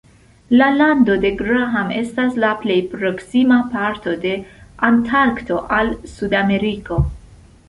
La 0.59 0.67
Lando 0.77 1.17
de 1.25 1.29
Graham 1.41 1.91
estas 1.99 2.39
la 2.45 2.49
plej 2.63 2.77
proksima 2.95 3.59
parto 3.75 4.17
de 4.25 4.33
Antarkto 4.89 5.61
al 5.79 5.93
Sudameriko. 6.17 6.99